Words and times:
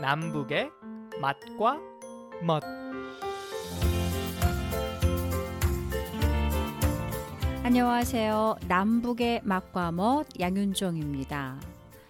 남북의 0.00 0.70
맛과 1.20 1.78
멋 2.42 2.62
안녕하세요. 7.62 8.56
남북의 8.66 9.42
맛과 9.44 9.92
멋 9.92 10.26
양윤종입니다. 10.40 11.60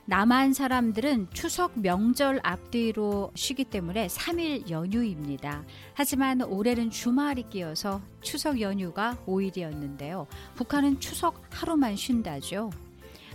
남한 0.06 0.52
사람들은 0.52 1.30
추석 1.32 1.80
명절 1.80 2.40
앞뒤로 2.44 3.32
쉬기 3.34 3.64
때문에 3.64 4.06
3일 4.06 4.70
연휴입니다. 4.70 5.64
하지만 5.94 6.42
올해는 6.42 6.90
주말이 6.90 7.42
끼어서 7.50 8.00
추석 8.20 8.60
연휴가 8.60 9.16
5일이었는데요. 9.26 10.26
북한은 10.54 11.00
추석 11.00 11.42
하루만 11.50 11.96
쉰다죠. 11.96 12.70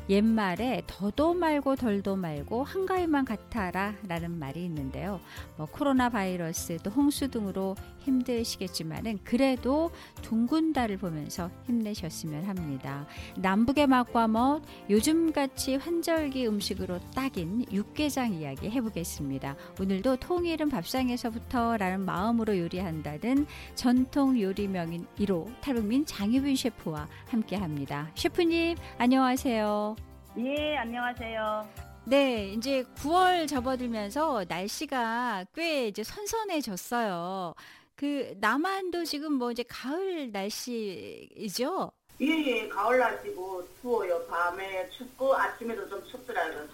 옛말에 0.10 0.84
더도 0.86 1.34
말고 1.34 1.76
덜도 1.76 2.16
말고 2.16 2.64
한가위만 2.64 3.26
같아라 3.26 3.96
라는 4.08 4.38
말이 4.38 4.64
있는데요. 4.66 5.20
뭐 5.58 5.66
코로나 5.66 6.10
바이러스 6.10 6.78
또 6.84 6.92
홍수 6.92 7.30
등으로 7.30 7.76
힘드시겠지만은 8.02 9.20
그래도 9.24 9.92
둥근 10.22 10.74
달을 10.74 10.98
보면서 10.98 11.50
힘내셨으면 11.66 12.46
합니다. 12.46 13.08
남북의 13.38 13.88
맛과 13.88 14.28
멋 14.28 14.62
요즘같이 14.90 15.76
환절기 15.78 16.48
음식으로 16.48 17.00
딱인 17.16 17.66
육개장 17.72 18.34
이야기 18.34 18.70
해보겠습니다. 18.70 19.56
오늘도 19.80 20.18
통일은 20.18 20.70
밥상에서부터 20.70 21.78
라는 21.78 22.06
마음으로 22.06 22.58
요리한다는 22.58 23.48
전통 23.74 24.40
요리명인 24.40 25.08
1호 25.20 25.62
탈북민 25.62 26.06
장유빈 26.06 26.56
셰프와 26.56 27.08
함께 27.28 27.56
합니다. 27.56 28.12
셰프님 28.16 28.78
안녕하세요. 28.98 29.95
예, 30.38 30.76
안녕하세요. 30.78 31.68
네, 32.06 32.50
이제 32.50 32.84
9월 32.98 33.48
접어들면서 33.48 34.46
날씨가 34.50 35.46
꽤 35.56 35.88
이제 35.88 36.04
선선해졌어요. 36.04 37.56
그 37.96 38.36
남한도 38.42 39.06
지금 39.06 39.34
뭐 39.34 39.52
이제 39.52 39.64
가을 39.64 40.32
날씨이죠? 40.32 41.92
예, 42.22 42.28
예, 42.28 42.68
가을 42.68 43.00
날씨고 43.00 43.64
추워요. 43.80 44.26
밤에 44.28 44.90
춥고 44.90 45.36
아침에도 45.36 45.88
좀 45.88 46.04
춥더라고요. 46.06 46.68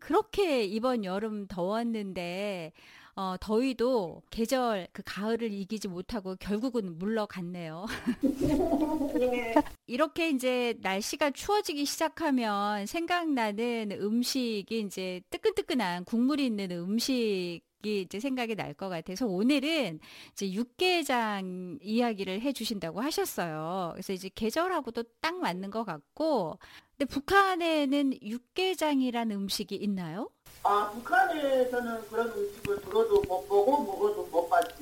그렇게 0.00 0.64
이번 0.64 1.04
여름 1.04 1.46
더웠는데 1.46 2.72
어, 3.16 3.36
더위도 3.40 4.22
계절 4.30 4.88
그 4.92 5.02
가을을 5.04 5.52
이기지 5.52 5.88
못하고 5.88 6.36
결국은 6.36 6.98
물러갔네요. 6.98 7.86
예, 9.20 9.54
이렇게 9.86 10.30
이제 10.30 10.74
날씨가 10.80 11.30
추워지기 11.30 11.84
시작하면 11.84 12.86
생각나는 12.86 13.92
음식이 13.92 14.80
이제 14.80 15.20
뜨끈뜨끈한 15.30 16.04
국물이 16.04 16.46
있는 16.46 16.72
음식 16.72 17.60
이 17.84 18.00
이제 18.02 18.18
생각이 18.20 18.54
날 18.56 18.74
것 18.74 18.88
같아서 18.88 19.26
오늘은 19.26 20.00
이제 20.32 20.52
육개장 20.52 21.78
이야기를 21.80 22.40
해 22.40 22.52
주신다고 22.52 23.00
하셨어요. 23.00 23.90
그래서 23.92 24.12
이제 24.12 24.28
계절하고도 24.34 25.04
딱 25.20 25.36
맞는 25.36 25.70
것 25.70 25.84
같고 25.84 26.58
근데 26.96 27.04
북한에는 27.12 28.14
육개장이라는 28.22 29.36
음식이 29.36 29.74
있나요? 29.76 30.30
아, 30.64 30.90
북한에서는 30.92 32.08
그런 32.08 32.28
음식을 32.32 32.80
들어도 32.80 33.22
못 33.28 33.46
보고 33.46 33.82
먹어도 33.84 34.26
못 34.30 34.48
봤지. 34.48 34.74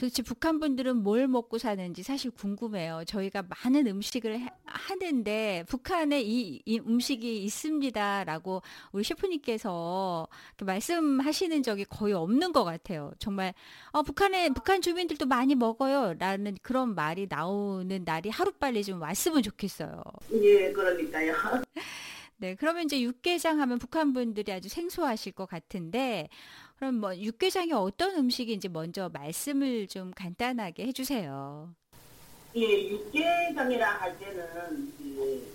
도대체 0.00 0.22
북한 0.22 0.60
분들은 0.60 1.02
뭘 1.02 1.28
먹고 1.28 1.58
사는지 1.58 2.02
사실 2.02 2.30
궁금해요. 2.30 3.02
저희가 3.06 3.42
많은 3.42 3.86
음식을 3.86 4.40
해- 4.40 4.48
하는데 4.64 5.62
북한에 5.68 6.22
이, 6.22 6.62
이 6.64 6.78
음식이 6.78 7.44
있습니다라고 7.44 8.62
우리 8.92 9.04
셰프님께서 9.04 10.26
말씀하시는 10.62 11.62
적이 11.62 11.84
거의 11.84 12.14
없는 12.14 12.52
것 12.52 12.64
같아요. 12.64 13.12
정말 13.18 13.52
어, 13.90 14.02
북한에 14.02 14.48
북한 14.48 14.80
주민들도 14.80 15.26
많이 15.26 15.54
먹어요라는 15.54 16.56
그런 16.62 16.94
말이 16.94 17.26
나오는 17.28 18.02
날이 18.02 18.30
하루빨리 18.30 18.82
좀 18.84 19.02
왔으면 19.02 19.42
좋겠어요. 19.42 20.02
예, 20.32 20.72
그러니까요. 20.72 21.34
네, 22.38 22.54
그러면 22.54 22.84
이제 22.84 22.98
육개장 23.02 23.60
하면 23.60 23.78
북한 23.78 24.14
분들이 24.14 24.50
아주 24.50 24.70
생소하실 24.70 25.32
것 25.32 25.44
같은데, 25.44 26.30
그럼 26.80 26.94
뭐 26.94 27.14
육개장이 27.14 27.74
어떤 27.74 28.16
음식인지 28.16 28.70
먼저 28.70 29.10
말씀을 29.10 29.86
좀 29.86 30.12
간단하게 30.16 30.86
해주세요. 30.86 31.74
예, 32.56 32.88
육개장이라 32.88 33.86
할 33.86 34.18
때는 34.18 34.90
그 34.96 35.46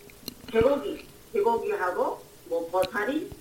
개고기, 0.51 1.03
개고기하고 1.33 2.23
뭐 2.45 2.69
버사리, 2.69 3.31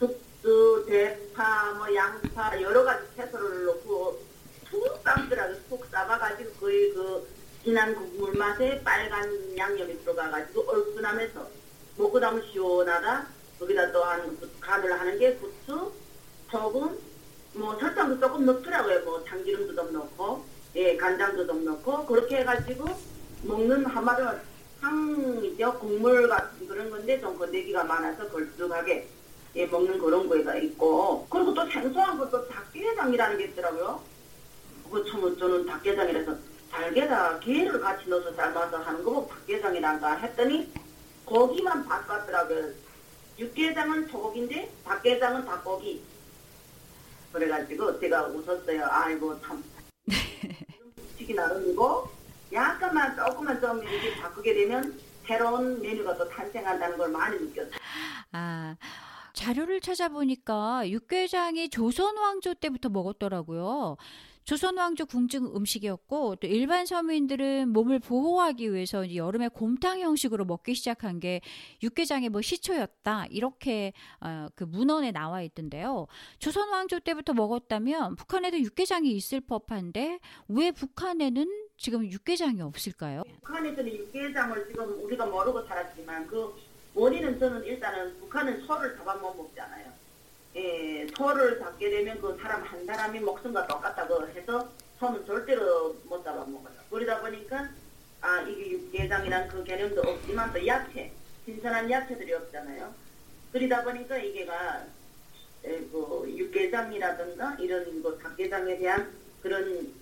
쑥주, 0.00 0.86
대파, 0.88 1.74
뭐 1.74 1.94
양파 1.94 2.58
여러 2.62 2.82
가지 2.82 3.04
채소를 3.14 3.66
넣고 3.66 4.18
푹 4.64 5.02
삶더라고요. 5.04 5.58
푹 5.68 5.84
삶아가지고 5.84 6.50
거의 6.52 6.94
그 6.94 7.28
진한 7.62 7.94
국물 7.94 8.32
맛에 8.32 8.82
빨간 8.82 9.58
양념이 9.58 10.00
들어가가지고 10.00 10.62
얼큰하면서 10.62 11.46
먹고 11.98 12.18
나면 12.18 12.42
시원하다. 12.50 13.26
거기다 13.58 13.92
또한 13.92 14.38
간을 14.60 14.98
하는 14.98 15.18
게 15.18 15.34
고추, 15.34 15.92
소금, 16.52 16.98
뭐 17.54 17.78
설탕도 17.78 18.20
조금 18.20 18.44
넣더라고요. 18.44 19.04
뭐 19.04 19.24
참기름도 19.24 19.74
좀 19.74 19.92
넣고, 19.92 20.44
예, 20.76 20.96
간장도 20.96 21.46
좀 21.46 21.64
넣고 21.64 22.04
그렇게 22.04 22.40
해가지고 22.40 22.84
먹는 23.42 23.86
한마디로 23.86 24.28
향이죠. 24.82 25.78
국물 25.78 26.28
같은 26.28 26.68
그런 26.68 26.90
건데 26.90 27.18
좀 27.20 27.38
건더기가 27.38 27.84
많아서 27.84 28.28
걸쭉하게 28.28 29.08
예, 29.54 29.66
먹는 29.66 29.98
그런 29.98 30.28
거가 30.28 30.56
있고 30.56 31.26
그리고 31.28 31.54
또 31.54 31.68
생소한 31.68 32.18
것도 32.18 32.48
닭게장이라는 32.48 33.38
게 33.38 33.44
있더라고요. 33.44 34.02
그거 34.84 35.04
참 35.04 35.36
저는 35.38 35.66
닭게장이라서 35.66 36.36
달게다 36.70 37.38
게를 37.40 37.80
같이 37.80 38.08
넣어서 38.08 38.32
삶아서 38.34 38.78
하는 38.78 39.02
거고 39.04 39.28
닭게장이란가 39.28 40.16
했더니 40.16 40.72
고기만 41.24 41.86
바꿨더라고요. 41.86 42.70
육개장은 43.38 44.08
소고기인데 44.08 44.70
닭게장은 44.84 45.44
닭고기. 45.44 46.11
그래가지고 47.32 47.98
제가 48.00 48.26
웃었어요. 48.26 48.86
아이고 48.88 49.40
참. 49.40 49.62
음식이 50.08 51.34
나름이고 51.34 52.08
약간만 52.52 53.16
조금만 53.16 53.60
좀 53.60 53.82
이렇게 53.82 54.20
바꾸게 54.20 54.54
되면 54.54 55.00
새로운 55.26 55.80
메뉴가 55.80 56.16
또 56.18 56.28
탄생한다는 56.28 56.98
걸 56.98 57.10
많이 57.10 57.38
느꼈어요. 57.38 57.72
아, 58.32 58.76
자료를 59.32 59.80
찾아보니까 59.80 60.88
육개장이 60.90 61.70
조선 61.70 62.16
왕조 62.16 62.54
때부터 62.54 62.88
먹었더라고요. 62.88 63.96
조선 64.44 64.76
왕조 64.76 65.06
궁중 65.06 65.54
음식이었고 65.54 66.36
또 66.36 66.46
일반 66.48 66.84
서민들은 66.84 67.68
몸을 67.68 68.00
보호하기 68.00 68.72
위해서 68.72 69.04
이제 69.04 69.16
여름에 69.16 69.48
곰탕 69.48 70.00
형식으로 70.00 70.44
먹기 70.44 70.74
시작한 70.74 71.20
게 71.20 71.40
육개장의 71.82 72.28
뭐 72.28 72.42
시초였다 72.42 73.26
이렇게 73.30 73.92
어, 74.20 74.48
그 74.56 74.64
문헌에 74.64 75.12
나와 75.12 75.42
있던데요. 75.42 76.06
조선 76.40 76.70
왕조 76.70 76.98
때부터 76.98 77.34
먹었다면 77.34 78.16
북한에도 78.16 78.58
육개장이 78.58 79.12
있을 79.12 79.40
법한데 79.40 80.18
왜 80.48 80.70
북한에는 80.72 81.46
지금 81.76 82.04
육개장이 82.10 82.60
없을까요? 82.62 83.22
북한에서는 83.42 83.92
육개장을 83.92 84.68
지금 84.68 85.04
우리가 85.04 85.26
모르고 85.26 85.62
살았지만 85.66 86.26
그 86.26 86.52
원인은 86.94 87.38
저는 87.38 87.64
일단은 87.64 88.18
북한은 88.20 88.66
소를 88.66 88.96
잡아못 88.96 89.36
먹잖아요. 89.36 90.01
예, 90.54 91.06
소를 91.16 91.58
잡게 91.58 91.88
되면 91.90 92.20
그 92.20 92.36
사람 92.40 92.62
한 92.62 92.84
사람이 92.84 93.20
목숨과 93.20 93.66
똑같다고 93.66 94.28
해서 94.28 94.68
소는 94.98 95.24
절대로 95.24 95.96
못 96.04 96.22
잡아먹어요. 96.22 96.74
그러다 96.90 97.20
보니까 97.22 97.70
아 98.20 98.42
이게 98.42 98.72
육개장이란 98.72 99.48
그 99.48 99.64
개념도 99.64 100.02
없지만 100.02 100.52
또 100.52 100.66
야채, 100.66 101.10
신선한 101.46 101.90
야채들이 101.90 102.34
없잖아요. 102.34 102.94
그러다 103.50 103.82
보니까 103.82 104.18
이게가 104.18 104.84
에, 105.64 105.78
그 105.90 106.24
육개장이라든가 106.36 107.56
이런 107.58 108.02
그 108.02 108.18
닭게장에 108.22 108.76
대한 108.78 109.12
그런 109.42 109.92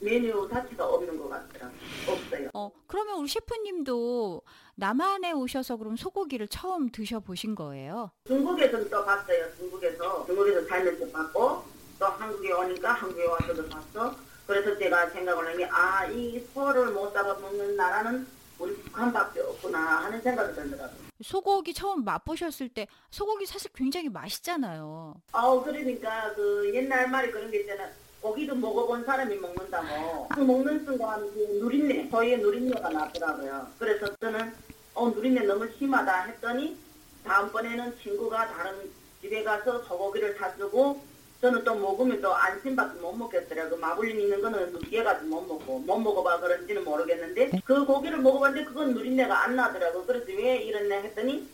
메뉴 0.00 0.48
자체가 0.48 0.84
없는 0.86 1.18
것 1.18 1.28
같더라고요. 1.28 1.78
없어요. 2.08 2.50
어, 2.54 2.70
그러면 2.86 3.18
우리 3.18 3.28
셰프님도 3.28 4.42
남한에 4.74 5.32
오셔서 5.32 5.76
그럼 5.76 5.96
소고기를 5.96 6.48
처음 6.48 6.90
드셔보신 6.90 7.54
거예요? 7.54 8.10
중국에서는 8.26 8.90
또 8.90 9.04
봤어요. 9.04 9.54
중국에서 9.56 10.26
중국에서 10.26 10.66
살면서 10.66 11.08
봤고 11.10 11.62
또 11.98 12.04
한국에 12.06 12.52
오니까 12.52 12.92
한국에 12.92 13.24
와서도 13.26 13.68
봤어. 13.68 14.14
그래서 14.46 14.76
제가 14.78 15.08
생각을 15.10 15.46
한 15.46 15.56
게 15.56 15.64
아 15.72 16.06
이 16.12 16.38
소를 16.54 16.92
못 16.92 17.12
잡아 17.12 17.34
먹는 17.40 17.74
나라는 17.76 18.26
우리 18.58 18.74
북한밖에 18.76 19.40
없구나 19.40 19.78
하는 20.04 20.20
생각이 20.22 20.54
들더라고요. 20.54 21.06
소고기 21.22 21.72
처음 21.72 22.04
맛보셨을 22.04 22.68
때 22.68 22.86
소고기 23.10 23.46
사실 23.46 23.70
굉장히 23.74 24.08
맛있잖아요. 24.10 25.14
아우 25.32 25.64
그러니까 25.64 26.32
그 26.34 26.70
옛날 26.74 27.08
말이 27.10 27.30
그런 27.32 27.50
게 27.50 27.60
있잖아. 27.60 27.88
고기도 28.26 28.56
먹어본 28.56 29.04
사람이 29.04 29.36
먹는다 29.36 29.82
뭐. 29.82 30.28
그 30.34 30.40
먹는 30.40 30.84
순간 30.84 31.20
그 31.32 31.38
누린내, 31.60 32.10
저희의 32.10 32.38
누린내가 32.38 32.90
나더라고요. 32.90 33.68
그래서 33.78 34.06
저는 34.16 34.52
어 34.94 35.08
누린내 35.10 35.42
너무 35.42 35.68
심하다 35.78 36.22
했더니 36.24 36.76
다음번에는 37.24 37.96
친구가 38.02 38.48
다른 38.48 38.90
집에 39.20 39.44
가서 39.44 39.84
소고기를 39.84 40.36
사주고 40.36 41.00
저 41.40 41.48
저는 41.48 41.62
또 41.62 41.76
먹으면 41.76 42.20
또 42.20 42.34
안심밖에 42.34 42.98
못 42.98 43.12
먹겠더라고. 43.12 43.76
마블링 43.76 44.20
있는 44.20 44.40
거는 44.40 44.72
느끼해가지고 44.72 45.28
못 45.28 45.46
먹고 45.46 45.78
못 45.78 45.98
먹어봐 45.98 46.40
그런지는 46.40 46.82
모르겠는데 46.82 47.52
그 47.64 47.84
고기를 47.84 48.18
먹어봤는데 48.18 48.66
그건 48.68 48.92
누린내가 48.94 49.44
안 49.44 49.54
나더라고. 49.54 50.04
그래서 50.04 50.26
왜 50.28 50.56
이랬냐 50.56 50.96
했더니 51.02 51.48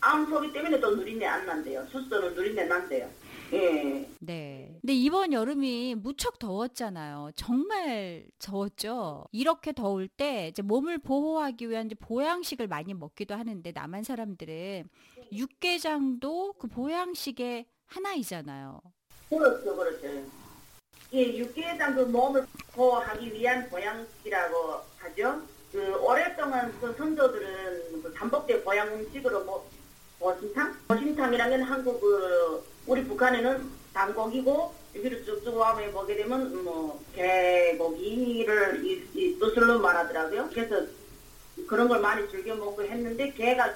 암소기 0.00 0.54
때문에 0.54 0.80
또 0.80 0.96
누린내 0.96 1.26
안 1.26 1.44
난대요. 1.44 1.84
수소는 1.92 2.34
누린내 2.34 2.64
난대요. 2.64 3.10
예. 3.52 4.08
네. 4.20 4.78
근데 4.80 4.94
이번 4.94 5.32
여름이 5.32 5.96
무척 5.96 6.38
더웠잖아요. 6.38 7.30
정말 7.36 8.26
더웠죠. 8.38 9.26
이렇게 9.32 9.72
더울 9.72 10.08
때 10.08 10.48
이제 10.48 10.62
몸을 10.62 10.98
보호하기 10.98 11.68
위한 11.68 11.86
이제 11.86 11.94
보양식을 11.94 12.66
많이 12.68 12.94
먹기도 12.94 13.34
하는데 13.34 13.70
남한 13.72 14.02
사람들은 14.02 14.88
육개장도 15.32 16.54
그 16.54 16.66
보양식의 16.68 17.66
하나이잖아요. 17.86 18.80
그렇죠, 19.28 19.76
그렇죠. 19.76 20.08
이 21.10 21.38
육개장 21.38 21.94
그 21.94 22.00
몸을 22.02 22.46
보호하기 22.72 23.32
위한 23.32 23.68
보양식이라고 23.68 24.80
하죠. 24.98 25.42
그 25.70 25.96
오랫동안 26.02 26.72
그 26.80 26.92
선조들은 26.96 28.02
그 28.02 28.14
잠복대 28.16 28.62
보양 28.62 28.88
음식으로 28.88 29.44
뭐 29.44 29.68
보신탕? 30.18 30.76
보신탕이라는 30.88 31.62
한국 31.62 32.00
그 32.00 32.73
우리 32.86 33.04
북한에는 33.04 33.70
단고기고 33.92 34.74
여기를 34.96 35.24
쭉쭉 35.24 35.56
와면 35.56 35.92
보게 35.92 36.16
되면 36.16 36.64
뭐 36.64 37.02
개고기를 37.14 38.84
이, 38.84 39.08
이 39.14 39.38
뜻으로 39.38 39.78
말하더라고요. 39.80 40.50
그래서 40.52 40.86
그런 41.66 41.88
걸 41.88 42.00
많이 42.00 42.28
즐겨 42.30 42.54
먹고 42.54 42.82
했는데 42.82 43.32
개가 43.32 43.74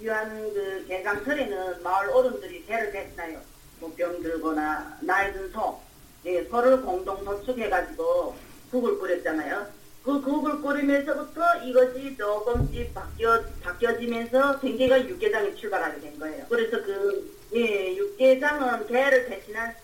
유한 0.00 0.52
그 0.52 0.84
개강설에는 0.88 1.82
마을 1.82 2.08
어른들이 2.10 2.64
개를 2.66 2.90
뱉나요. 2.92 3.40
뭐 3.80 3.92
병 3.96 4.20
들거나 4.22 4.98
나이 5.02 5.32
든 5.32 5.50
소, 5.52 5.80
예, 6.24 6.44
소를 6.44 6.80
공동 6.82 7.24
도축해가지고 7.24 8.34
국을 8.70 8.98
끓였잖아요. 8.98 9.66
그 10.04 10.20
국을 10.20 10.60
끓이면서부터 10.60 11.56
이것이 11.64 12.16
조금씩 12.16 12.92
바뀌어, 12.94 13.42
바뀌어지면서 13.62 14.58
생계가 14.58 15.06
육개장에 15.08 15.54
출발하게 15.54 16.00
된 16.00 16.18
거예요. 16.18 16.44
그래서 16.48 16.82
그, 16.82 17.33
예, 17.54 17.94
육개장은 17.94 18.88
개를 18.88 19.28
대신한 19.28 19.76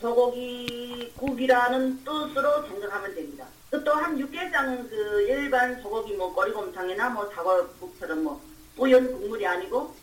소고기 0.00 1.12
국이라는 1.16 2.04
뜻으로 2.04 2.66
생각하면 2.66 3.14
됩니다. 3.14 3.46
그 3.70 3.84
또한 3.84 4.18
육개장은 4.18 4.90
그 4.90 5.22
일반 5.28 5.80
소고기 5.80 6.14
뭐 6.14 6.34
꼬리곰탕이나 6.34 7.10
뭐 7.10 7.30
사골국처럼 7.32 8.24
뭐 8.24 8.40
뿌연 8.74 9.12
국물이 9.12 9.46
아니고 9.46 9.94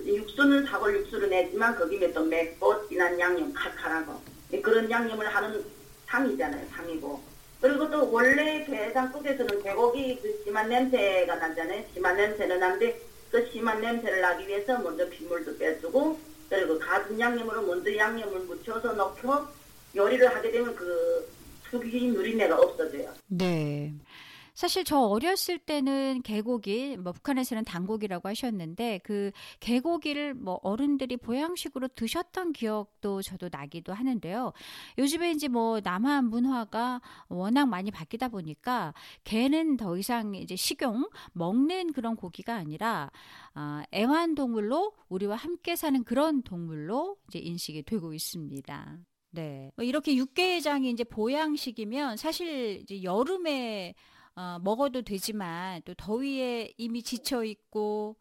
육수는 0.00 0.64
사골 0.64 1.00
육수를 1.00 1.28
내지만 1.28 1.76
거기에 1.76 2.10
또 2.14 2.24
맵고 2.24 2.88
진한 2.88 3.20
양념 3.20 3.52
칼칼하고. 3.52 4.18
예, 4.54 4.60
그런 4.62 4.90
양념을 4.90 5.26
하는 5.26 5.62
상이잖아요 6.06 6.66
상이고. 6.70 7.20
그리고 7.60 7.90
또 7.90 8.10
원래 8.10 8.64
게장국에서는 8.64 9.62
개고기 9.62 10.18
그 10.22 10.40
심한 10.44 10.70
냄새가 10.70 11.36
나잖아요. 11.36 11.84
심한 11.92 12.16
냄새는 12.16 12.58
나는데 12.58 13.11
그 13.32 13.50
심한 13.50 13.80
냄새를 13.80 14.20
나기 14.20 14.46
위해서 14.46 14.78
먼저 14.78 15.08
핏물도 15.08 15.56
빼주고 15.56 16.20
그리고 16.50 16.78
가진 16.78 17.18
양념으로 17.18 17.62
먼저 17.62 17.96
양념을 17.96 18.40
묻혀서 18.40 18.92
넣고 18.92 19.46
요리를 19.96 20.36
하게 20.36 20.50
되면 20.50 20.76
그 20.76 21.26
특유의 21.70 22.08
누린내가 22.08 22.58
없어져요. 22.58 23.10
네. 23.28 23.90
사실 24.54 24.84
저 24.84 24.98
어렸을 24.98 25.58
때는 25.58 26.22
개고기, 26.22 26.96
뭐 26.98 27.12
북한에서는 27.12 27.64
단고기라고 27.64 28.28
하셨는데 28.28 29.00
그 29.02 29.30
개고기를 29.60 30.34
뭐 30.34 30.58
어른들이 30.62 31.16
보양식으로 31.16 31.88
드셨던 31.88 32.52
기억도 32.52 33.22
저도 33.22 33.48
나기도 33.50 33.94
하는데요. 33.94 34.52
요즘에 34.98 35.30
이제 35.30 35.48
뭐 35.48 35.80
남한 35.82 36.26
문화가 36.26 37.00
워낙 37.28 37.66
많이 37.66 37.90
바뀌다 37.90 38.28
보니까 38.28 38.92
개는 39.24 39.76
더 39.78 39.96
이상 39.96 40.34
이제 40.34 40.54
식용 40.54 41.08
먹는 41.32 41.92
그런 41.92 42.16
고기가 42.16 42.54
아니라 42.54 43.10
아, 43.54 43.84
애완동물로 43.94 44.92
우리와 45.08 45.36
함께 45.36 45.76
사는 45.76 46.04
그런 46.04 46.42
동물로 46.42 47.16
이제 47.28 47.38
인식이 47.38 47.84
되고 47.84 48.12
있습니다. 48.12 48.98
네. 49.30 49.70
뭐 49.76 49.84
이렇게 49.84 50.14
육개장이 50.14 50.90
이제 50.90 51.04
보양식이면 51.04 52.18
사실 52.18 52.80
이제 52.82 53.02
여름에 53.02 53.94
어, 54.34 54.58
먹어도 54.62 55.02
되지만 55.02 55.82
또 55.84 55.94
더위에 55.94 56.72
이미 56.78 57.02
지쳐 57.02 57.44
있고 57.44 58.16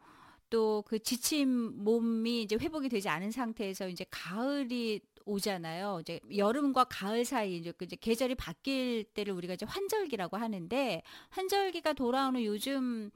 또 0.49 0.83
그 0.85 0.99
지친 0.99 1.49
몸이 1.83 2.43
이제 2.43 2.57
회복이 2.59 2.89
되지 2.89 3.09
않은 3.09 3.31
상태에서 3.31 3.87
이제 3.87 4.05
가을이 4.11 4.99
오잖아요. 5.25 5.99
이제 6.01 6.19
여름과 6.35 6.85
가을 6.85 7.25
사이 7.25 7.57
이제 7.57 7.71
그 7.71 7.85
이제 7.85 7.95
계절이 7.95 8.35
바뀔 8.35 9.05
때를 9.13 9.33
우리가 9.33 9.53
이제 9.53 9.65
환절기라고 9.65 10.37
하는데 10.37 11.01
환절기가 11.29 11.93
돌아오는 11.93 12.43
요즘 12.43 13.09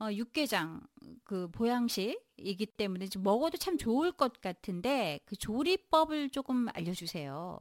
어, 0.00 0.08
육개장 0.12 0.80
그 1.24 1.48
보양식이기 1.50 2.66
때문에 2.66 3.08
좀 3.08 3.24
먹어도 3.24 3.58
참 3.58 3.76
좋을 3.76 4.12
것 4.12 4.40
같은데 4.40 5.20
그 5.26 5.36
조리법을 5.36 6.30
조금 6.30 6.68
알려주세요. 6.72 7.58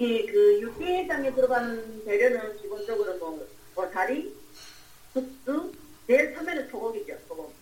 이그 0.00 0.62
육개장에 0.62 1.34
들어가는 1.34 2.06
재료는 2.06 2.56
기본적으로 2.56 3.18
뭐 3.18 3.46
버사리, 3.74 4.34
국수, 5.12 5.74
제일 6.06 6.34
처음에는 6.34 6.70
소고기죠, 6.70 7.18
소고기. 7.28 7.52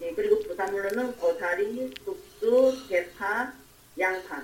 예, 0.00 0.14
그리고 0.14 0.42
부산물로는 0.42 1.16
버사리, 1.16 1.92
국수, 2.02 2.88
대파, 2.88 3.52
양파. 3.98 4.42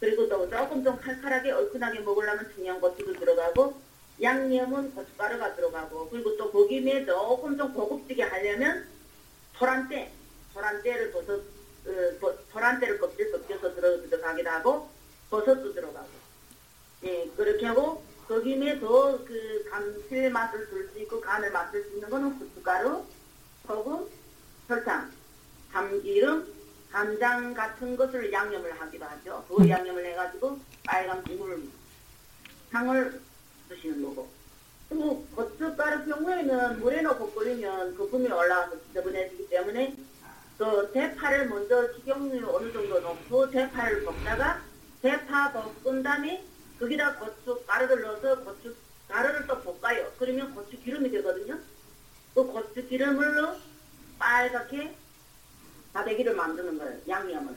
그리고 0.00 0.26
또 0.26 0.48
조금 0.48 0.82
좀 0.82 0.96
칼칼하게 0.96 1.50
얼큰하게 1.50 2.00
먹으려면 2.00 2.50
청양고추도 2.56 3.12
들어가고 3.12 3.74
양념은 4.22 4.94
고춧가루가 4.94 5.56
들어가고 5.56 6.08
그리고 6.08 6.34
또 6.38 6.50
거기에 6.50 7.04
조금 7.04 7.58
좀 7.58 7.74
고급지게 7.74 8.22
하려면 8.22 8.88
소란대, 9.58 10.10
소란대를 10.54 11.12
버섯, 11.12 11.34
어, 11.34 12.34
소란대를 12.50 12.98
껍질 12.98 13.30
벗겨서 13.30 13.74
들어가기도 13.74 14.48
하고 14.48 14.88
버섯도 15.28 15.74
들어가고 15.74 16.23
예, 17.04 17.30
그렇게 17.36 17.66
하고 17.66 18.02
거기에 18.28 18.80
더 18.80 19.18
그 19.24 19.64
감칠맛을 19.70 20.68
줄 20.70 20.88
수 20.90 20.98
있고 21.00 21.20
간을 21.20 21.50
맡을 21.50 21.84
수 21.84 21.94
있는 21.94 22.08
거는 22.08 22.38
고춧가루, 22.38 23.04
소금, 23.66 24.06
설탕, 24.68 25.10
참기름, 25.72 26.46
간장 26.90 27.52
같은 27.52 27.96
것을 27.96 28.32
양념을 28.32 28.80
하기도 28.80 29.04
하죠. 29.04 29.44
그 29.48 29.68
양념을 29.68 30.06
해가지고 30.06 30.58
빨간 30.84 31.22
국물 31.24 31.64
향을 32.70 33.20
드시는 33.68 34.02
거고. 34.04 34.28
그리고 34.88 35.26
고춧가루 35.34 36.06
경우에는 36.06 36.80
물에 36.80 37.02
넣고 37.02 37.32
끓이면 37.32 37.96
거품이 37.96 38.30
올라와서 38.30 38.76
지저분해지기 38.88 39.48
때문에 39.48 39.96
그 40.56 40.90
대파를 40.92 41.48
먼저 41.48 41.92
식용유 41.94 42.48
어느 42.48 42.72
정도 42.72 43.00
넣고 43.00 43.50
대파를 43.50 44.04
볶다가 44.04 44.62
대파 45.02 45.52
볶은 45.82 46.02
다음에 46.02 46.44
거기다 46.84 47.16
고춧가루를 47.16 48.02
넣어서 48.02 48.40
고춧가루를 48.40 49.46
또 49.46 49.58
볶아요. 49.62 50.12
그러면 50.18 50.54
고추 50.54 50.78
기름이 50.82 51.10
되거든요. 51.12 51.58
그 52.34 52.44
고추 52.44 52.86
기름을 52.86 53.56
빨갛게 54.18 54.94
다대기를 55.94 56.34
만드는 56.34 56.78
거예요. 56.78 57.00
양념을. 57.08 57.54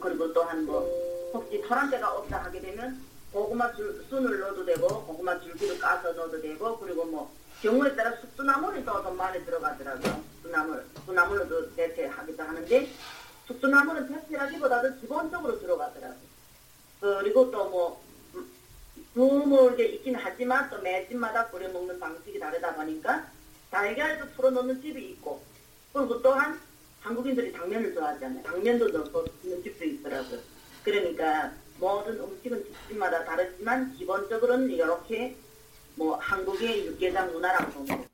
그리고 0.00 0.32
또한 0.32 0.66
뭐 0.66 1.30
혹시 1.32 1.62
토란대가 1.62 2.14
없다 2.16 2.44
하게 2.44 2.60
되면 2.60 3.00
고구마 3.32 3.72
줄, 3.76 4.04
순을 4.08 4.40
넣어도 4.40 4.64
되고 4.64 4.88
고구마 5.06 5.38
줄기를 5.40 5.78
까서 5.78 6.12
넣어도 6.12 6.40
되고 6.40 6.78
그리고 6.80 7.04
뭐 7.04 7.32
경우에 7.62 7.94
따라 7.94 8.10
숙주나물이 8.16 8.84
또 8.84 9.02
좀 9.04 9.16
많이 9.16 9.44
들어가더라고요. 9.44 10.24
숙주나물, 10.42 10.84
숙주나물로도 10.96 11.76
대체하기도 11.76 12.42
하는데 12.42 12.88
숙주나물은 13.46 14.08
대체하기보다도 14.08 15.00
기본적으로 15.00 15.60
들어가더라고요. 15.60 16.26
그리고 17.00 17.50
또뭐 17.50 18.06
드물게 19.14 19.84
있긴 19.84 20.16
하지만 20.16 20.68
또 20.70 20.78
매 20.80 21.06
집마다 21.08 21.46
끓여 21.48 21.68
먹는 21.68 21.98
방식이 22.00 22.38
다르다 22.38 22.74
보니까 22.74 23.26
달걀도 23.70 24.32
풀어 24.86 24.92
넣는 24.92 24.92
집이 24.92 25.10
있고 25.10 25.42
그리고 25.92 26.22
또한 26.22 26.60
한국인들이 27.00 27.52
당면을 27.52 27.94
좋아하잖아요. 27.94 28.42
당면도 28.42 28.88
넣어서 28.88 29.24
넣는 29.42 29.62
집도 29.62 29.84
있더라고요. 29.84 30.40
그러니까 30.84 31.52
모든 31.78 32.18
음식은 32.20 32.64
집집마다 32.64 33.24
다르지만 33.24 33.94
기본적으로는 33.94 34.70
이렇게 34.70 35.36
뭐 35.96 36.16
한국의 36.16 36.86
육개장 36.86 37.32
문화라고 37.32 37.72
보면 37.72 38.08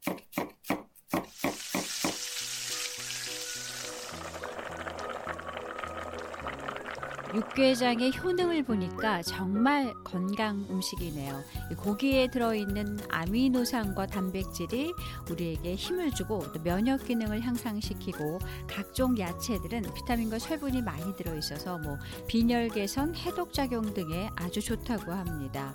육개장의 7.35 8.13
효능을 8.19 8.63
보니까 8.65 9.23
정말 9.23 9.95
건강 10.05 10.67
음식이네요. 10.69 11.43
고기에 11.79 12.29
들어있는 12.31 12.99
아미노산과 13.09 14.07
단백질이 14.07 14.93
우리에게 15.31 15.75
힘을 15.75 16.11
주고 16.11 16.41
또 16.53 16.63
면역 16.63 17.05
기능을 17.07 17.41
향상시키고 17.41 18.39
각종 18.69 19.19
야채들은 19.19 19.83
비타민과 19.95 20.39
철분이 20.39 20.83
많이 20.83 21.17
들어있어서 21.17 21.79
뭐 21.79 21.97
빈혈 22.27 22.69
개선, 22.69 23.15
해독 23.15 23.55
작용 23.55 23.95
등에 23.95 24.29
아주 24.37 24.61
좋다고 24.61 25.13
합니다. 25.13 25.75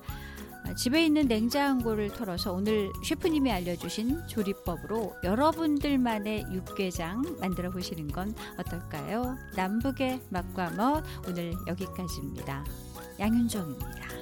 아, 0.67 0.75
집에 0.75 1.05
있는 1.05 1.27
냉장고를 1.27 2.09
털어서 2.09 2.51
오늘 2.51 2.91
셰프님이 3.01 3.51
알려주신 3.51 4.27
조리법으로 4.27 5.15
여러분들만의 5.23 6.47
육개장 6.51 7.37
만들어 7.39 7.71
보시는 7.71 8.09
건 8.09 8.35
어떨까요? 8.57 9.37
남북의 9.55 10.21
맛과 10.29 10.71
멋 10.71 11.03
오늘 11.25 11.53
여기까지입니다. 11.67 12.65
양윤정입니다. 13.17 14.16